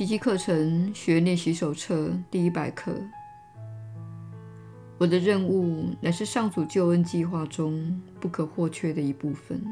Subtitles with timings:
[0.00, 2.90] 奇迹课程学练习手册第一百课。
[4.96, 9.62] 我的任务乃是上主救恩计划中不可或缺的一部分。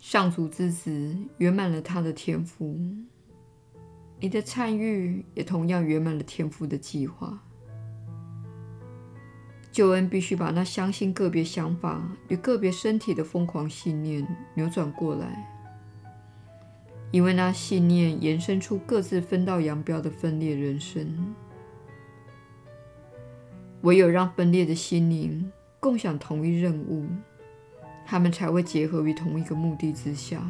[0.00, 2.76] 上主之子圆满了他的天赋，
[4.18, 7.40] 你的参与也同样圆满了天赋的计划。
[9.70, 15.49] 救恩必须把那相信个别想法与个别身体的疯狂信念扭转过来，
[17.10, 21.34] 因为那信念延伸出各自分道扬镳的分裂人生。
[23.82, 25.50] 唯有让分裂的心灵
[25.80, 27.06] 共享同一任务，
[28.06, 30.46] 他们才会结合于同一个目的之下。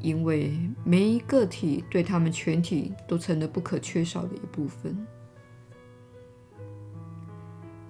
[0.00, 0.52] 因为
[0.82, 4.96] 每一个体对他们全体都成了不可缺少的一部分。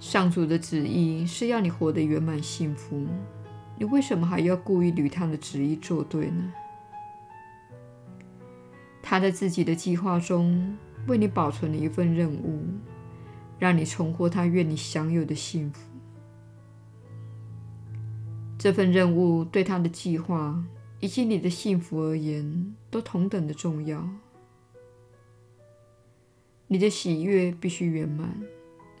[0.00, 3.06] 上主的旨意是要你活得圆满幸福，
[3.78, 6.52] 你为什么还要故意与他的旨意作对呢？
[9.02, 10.76] 他在自己的计划中
[11.06, 12.62] 为你保存了一份任务。
[13.58, 15.80] 让你重获他愿你享有的幸福。
[18.56, 20.64] 这份任务对他的计划
[21.00, 24.08] 以及你的幸福而言，都同等的重要。
[26.68, 28.40] 你的喜悦必须圆满，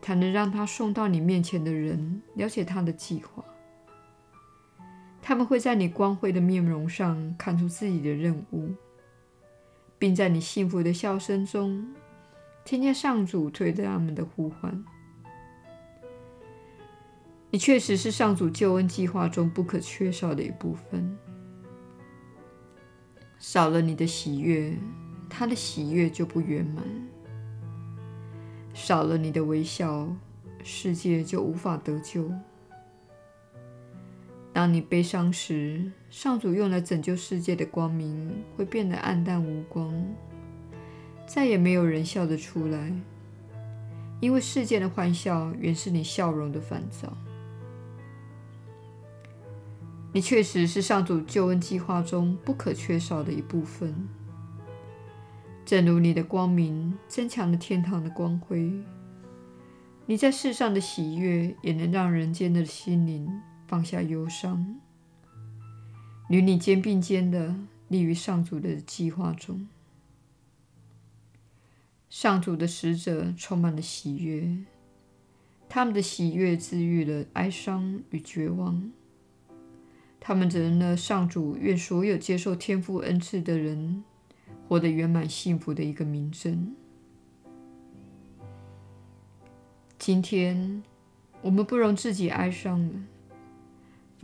[0.00, 3.44] 才能让他送到你面前的人了解他的计划。
[5.26, 8.68] 他们会在你光辉的面容上看出自己的任务，
[9.98, 11.82] 并在你幸福的笑声中。
[12.62, 14.84] 听见上主对他们的呼唤，
[17.50, 21.16] 你确实是上主救恩计划中不可缺少的一部分。
[23.38, 24.76] 少了你的喜悦，
[25.30, 26.84] 他的喜悦就不圆满；
[28.74, 30.06] 少了你的微笑，
[30.62, 32.30] 世界就无法得救。
[34.54, 39.92] 当你悲伤时，上主用来拯救世界的光明会变得黯淡无光。
[41.26, 42.92] 再也没有人笑得出来，
[44.20, 47.12] 因为世间的欢笑原是你笑容的反照。
[50.12, 54.06] 你确实是上主救恩计划中不可缺少的一部分，
[55.64, 58.72] 正如你的光明增强了天堂的光辉，
[60.06, 63.28] 你在世上的喜悦也能让人间的心灵
[63.74, 64.78] 放下忧伤，
[66.28, 67.56] 与你肩并肩的
[67.88, 69.66] 立于上主的计划中。
[72.08, 74.58] 上主的使者充满了喜悦，
[75.68, 78.92] 他们的喜悦治愈了哀伤与绝望。
[80.20, 84.04] 他们成了上主愿所有接受天父恩赐的人
[84.68, 86.76] 活得圆满幸福的一个明证。
[89.98, 90.84] 今天
[91.42, 92.92] 我们不容自己哀伤了，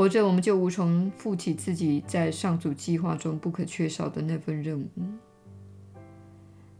[0.00, 4.88] 活着我们就无从负起自己在上主计划中不可缺少的那份任务。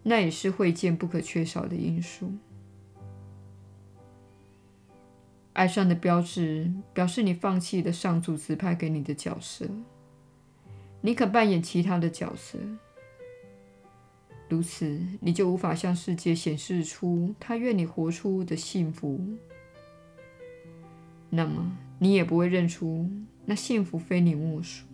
[0.03, 2.33] 那也是会见不可缺少的因素。
[5.53, 9.69] 哀伤的标志表示你放弃了上主指派给你的角色，
[11.03, 12.59] 你可扮演其他的角色。
[14.49, 19.21] 如此，你就无法向世界显示出他愿你活出的幸福。
[21.29, 21.71] 那么，
[22.03, 23.11] 你也不会认出
[23.45, 24.87] 那幸福非你莫属。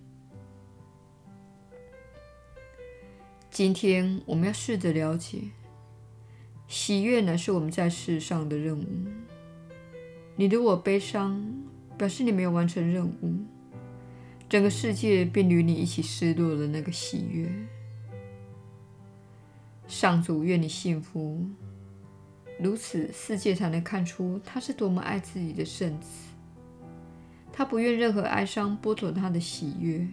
[3.48, 5.38] 今天我们要试着了解，
[6.66, 8.84] 喜悦乃是我们在世上的任务。
[10.34, 11.40] 你如果悲伤，
[11.96, 13.34] 表示你没有完成任务，
[14.48, 17.48] 整个世界便与你一起失落了那个喜悦。
[19.86, 21.46] 上主愿你幸福，
[22.60, 26.08] 如此世界才能看出他是多么爱自己的圣子。
[27.56, 30.06] 他不愿任何哀伤剥夺他的喜悦。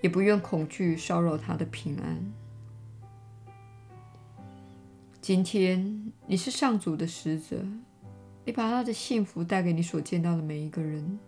[0.00, 2.32] 也不愿恐惧骚扰他的平安。
[5.20, 7.64] 今天你是上主的使者，
[8.44, 11.20] 你把他的幸福带给你所见到的每一个人，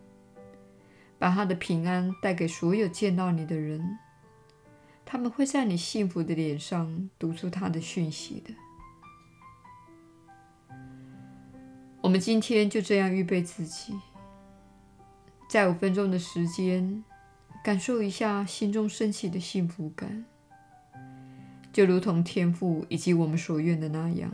[1.20, 3.96] 把他的平安带给所有见到你的人，
[5.04, 8.52] 他们会在你幸福的脸上读出他的讯息的。
[12.00, 13.94] 我们今天就这样预备自己，
[15.54, 17.04] 在五分钟的时间。
[17.62, 20.24] 感受一下心中升起的幸福感，
[21.72, 24.32] 就如同天赋以及我们所愿的那样。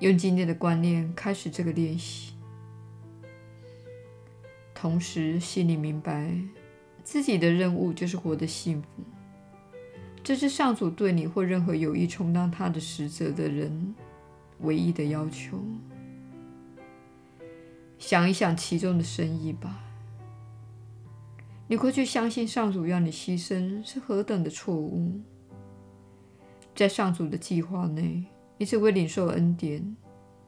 [0.00, 2.34] 用今天的观念开始这个练习，
[4.74, 6.30] 同时心里明白
[7.02, 8.88] 自己的任务就是活得幸福。
[10.22, 13.94] 这是上主对你或任何有意充当他的使者的人
[14.60, 15.58] 唯一的要求。
[18.02, 19.78] 想一想其中的深意吧。
[21.68, 25.20] 你过去相信上主要你牺牲是何等的错误。
[26.74, 28.24] 在上主的计划内，
[28.58, 29.96] 你只会领受恩典，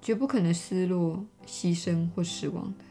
[0.03, 2.85] 绝不可能失落、牺牲或死亡的。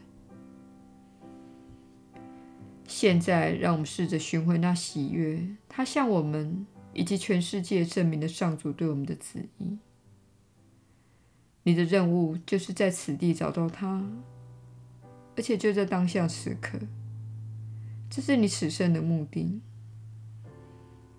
[2.88, 9.76] 现在，让我们试着寻回那喜悦，他向我们以及全世界证明了上主对我们的旨意。
[11.64, 14.02] 你的任务就是在此地找到他，
[15.36, 16.78] 而且就在当下此刻，
[18.08, 19.60] 这是你此生的目的。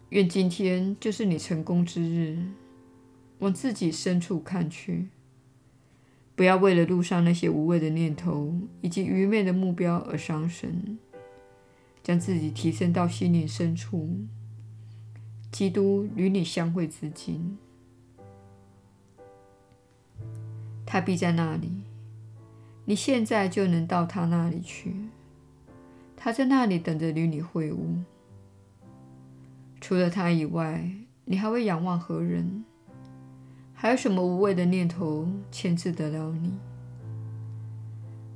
[0.09, 2.37] 愿今天就是你成功之日。
[3.39, 5.09] 往自己深处看去，
[6.35, 10.97] 不要为了路上那些无谓的念头以及愚昧的目标而伤神。
[12.01, 14.19] 将自己提升到心灵深处，
[15.51, 17.57] 基督与你相会之今，
[20.85, 21.84] 他必在那里。
[22.85, 24.95] 你现在就能到他那里去，
[26.15, 28.03] 他在那里等着与你会晤。
[29.81, 30.89] 除了他以外，
[31.25, 32.63] 你还会仰望何人？
[33.73, 36.53] 还有什么无谓的念头牵制得了你？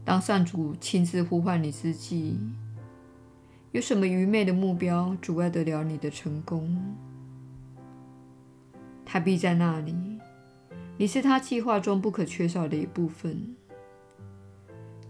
[0.03, 2.39] 当上主亲自呼唤你之际，
[3.71, 6.95] 有什么愚昧的目标阻碍得了你的成功？
[9.05, 9.95] 他必在那里。
[10.97, 13.55] 你是他计划中不可缺少的一部分。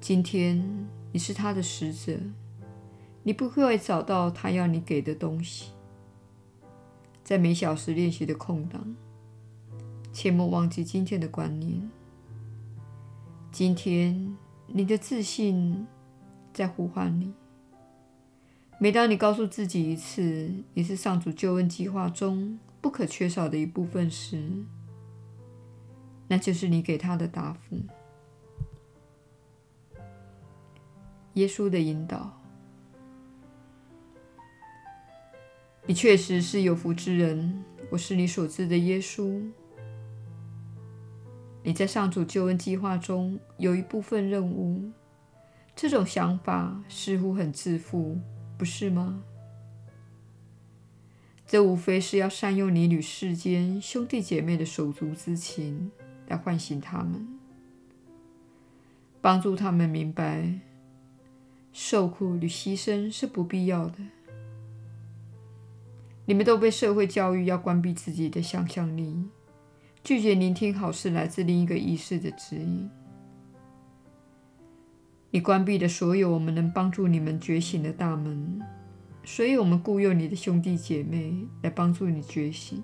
[0.01, 2.17] 今天你是他的使者，
[3.23, 5.71] 你不会找到他要你给的东西。
[7.23, 8.95] 在每小时练习的空档，
[10.13, 11.89] 切莫忘记今天的观念。
[13.51, 14.35] 今天
[14.67, 15.85] 你的自信
[16.53, 17.33] 在呼唤你。
[18.79, 24.41] 每当你告诉自己一次你是上主救恩计划中不可缺少的一部分时，
[26.29, 27.77] 那就是你给他的答复。
[31.39, 32.37] 耶稣的引导，
[35.85, 37.63] 你确实是有福之人。
[37.89, 39.41] 我是你所知的耶稣。
[41.63, 44.91] 你在上主救恩计划中有一部分任务。
[45.77, 48.19] 这种想法似乎很自负。
[48.57, 49.23] 不是吗？
[51.47, 55.89] 这无非是要善用你与世间兄弟姐妹的手足之情，
[56.27, 57.25] 来唤醒他们，
[59.21, 60.59] 帮助他们明白
[61.81, 63.99] 受苦与牺牲是不必要的。
[66.25, 69.23] 你们都被社会教育要关闭自己的想象力，
[70.03, 72.89] 拒绝聆听好事来自另一个意识的指引。
[75.31, 78.61] 你关闭了所有我们能帮助你们觉醒的大门，
[79.23, 82.83] 所以我们雇佣你的兄弟姐妹来帮助你觉醒，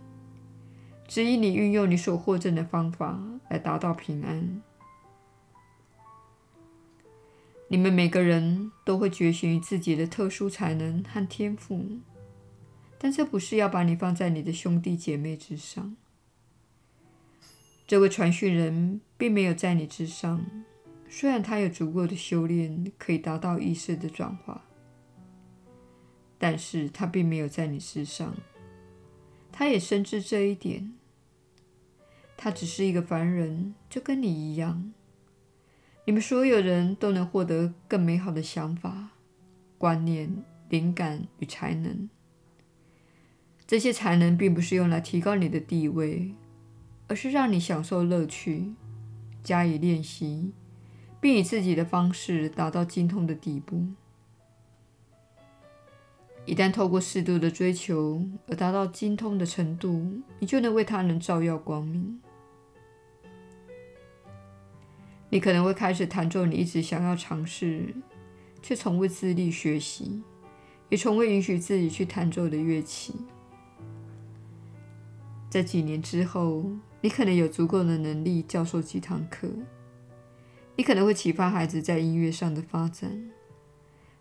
[1.06, 4.62] 指引你运用你所获证的方法来达到平安。
[7.76, 11.86] 你们每个人都会觉醒于自己的特殊才能和天赋，
[12.98, 15.98] 但这不是要把你放在你的兄弟姐妹之上。
[17.86, 20.46] 这位传讯人并没有在你之上。
[21.10, 24.64] 虽然他有足够的修炼可以达到意识的转化，
[26.38, 28.34] 但是他并没有在你之上。
[29.52, 30.94] 他也深知这一点。
[32.38, 34.94] 他只是一个凡人，就跟你一样。
[36.06, 39.10] 你们所有人都能获得更美好的想法、
[39.78, 42.10] 观念、灵感与才能。
[43.68, 46.34] 这些才能并不是用来提高你的地位，
[47.08, 48.74] 而是让你享受乐趣，
[49.44, 50.54] 加以练习。
[51.22, 53.84] 并以自己的方式达到精通的地步。
[56.46, 62.22] 一旦透过适度的追求而达到精通的程度，你就能为他人照耀光明。
[65.36, 67.94] 你可能会开始弹奏你一直想要尝试
[68.62, 70.24] 却从未自力学习，
[70.88, 73.14] 也从未允许自己去弹奏的乐器。
[75.50, 76.64] 在几年之后，
[77.02, 79.50] 你可能有足够的能力教授几堂课。
[80.78, 83.30] 你可能会启发孩子在音乐上的发展，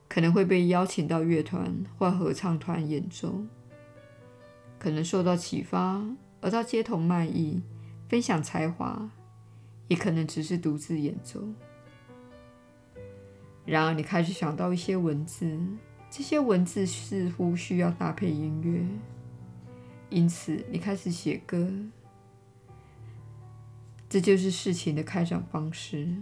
[0.09, 3.45] 可能会被邀请到乐团或合唱团演奏，
[4.81, 6.05] 可能受到启发
[6.41, 7.63] 而到街头卖艺，
[8.09, 9.09] 分享才华，
[9.89, 11.43] 也可能只是独自演奏。
[13.65, 15.59] 然而，你开始想到一些文字，
[16.11, 18.87] 这些文字似乎需要搭配音乐，
[20.11, 21.71] 因此你开始写歌。
[24.09, 26.15] 这就是事情的开展方式。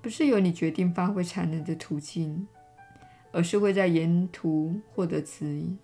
[0.00, 2.46] 不是由你决定发挥才能的途径，
[3.32, 5.76] 而是会在沿途获得指引，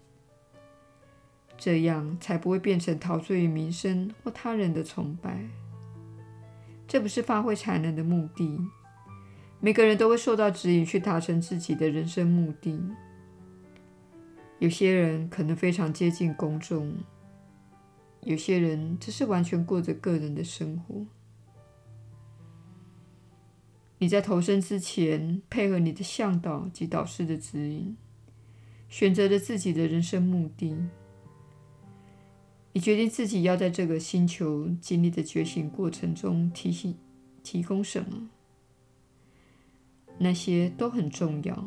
[1.59, 5.41] 这样才不会变成陶醉于名声或他人的崇拜。
[6.87, 8.61] 这不是发挥才能的目的。
[9.61, 12.79] 每个人都会受到指引去达成自己的人生目的。
[14.59, 16.95] 有些人可能非常接近公众，
[18.21, 21.07] 有些人只是完全过着个人的生活。
[23.99, 27.97] 你在投身之前，配合你的向导及导师的指引，
[28.89, 30.77] 选择了自己的人生目的。
[32.75, 36.97] 你决定自己要在这个星球经历的觉醒过程中提醒、
[37.45, 38.29] 提供什么，
[40.19, 41.65] 那些都很重要。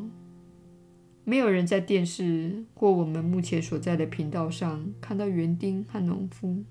[1.24, 6.66] 没有人在电视或我们目前所在的频道上看到园丁和农夫，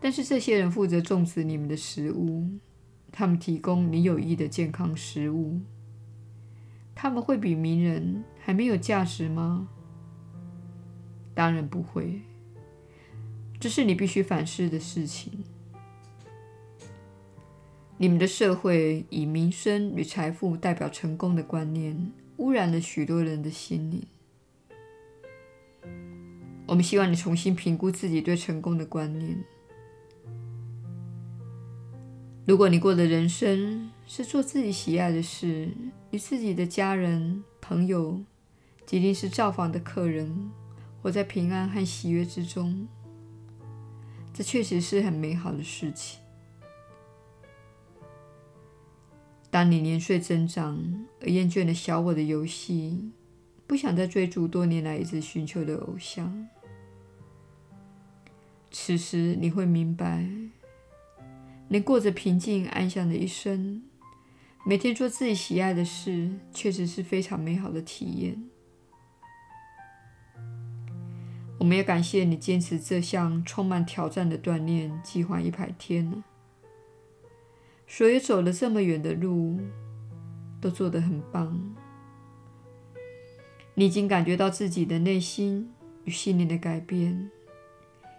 [0.00, 2.48] 但是这些人负责种植你们的食物，
[3.12, 5.60] 他们提供你有益的健康食物。
[6.94, 9.68] 他们会比名人还没有价值吗？
[11.34, 12.22] 当然不会。
[13.60, 15.44] 这是你必须反思的事情。
[17.96, 22.12] 你们的社会以名声与财富代表成功的观念。
[22.38, 24.00] 污染了许多人的心灵。
[26.66, 29.36] 我们希望你重新评估自己对成功的观念。
[32.46, 35.68] 如果你过的人生是做自己喜爱的事，
[36.12, 38.20] 与自己的家人、朋友，
[38.86, 40.48] 即临时造访的客人，
[41.02, 42.86] 活在平安和喜悦之中，
[44.38, 46.20] 这确实是很美好的事情。
[49.50, 53.10] 当你年岁增长而厌倦了小我的游戏，
[53.66, 56.48] 不想再追逐多年来一直寻求的偶像，
[58.70, 60.24] 此时你会明白，
[61.70, 63.82] 能过着平静安详的一生，
[64.64, 68.40] 每天做自己喜爱的事，确实是非常美好的体验。
[71.58, 76.24] 我们也感谢你坚持这项充满挑战的锻炼计划一百天了。
[77.86, 79.58] 所以走了这么远的路，
[80.60, 81.74] 都做得很棒。
[83.74, 85.72] 你已经感觉到自己的内心
[86.04, 87.30] 与心灵的改变，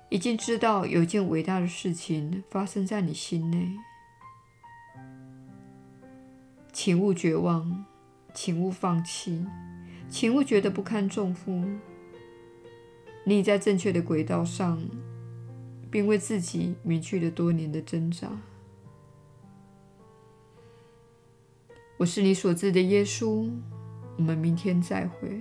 [0.10, 3.70] 已经知道有一件伟大的事情发生在你心内。
[6.72, 7.86] 请勿绝望，
[8.34, 9.46] 请勿放弃，
[10.10, 11.64] 请勿觉得不堪重负。
[13.30, 14.82] 立在正确的轨道上，
[15.92, 18.30] 并为自己免去了多年的挣扎。
[21.98, 23.50] 我是你所知的耶稣，
[24.18, 25.40] 我们明天再会。